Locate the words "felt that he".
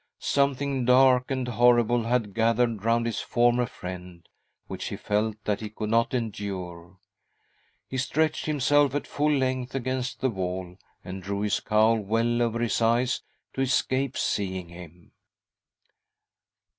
4.97-5.69